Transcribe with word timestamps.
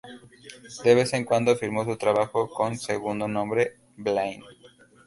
De 0.83 0.95
vez 0.95 1.13
en 1.13 1.25
cuando, 1.25 1.55
firmó 1.55 1.85
su 1.85 1.95
trabajo 1.95 2.49
con 2.49 2.75
su 2.75 2.85
segundo 2.85 3.27
nombre, 3.27 3.77
Blaine. 3.97 4.43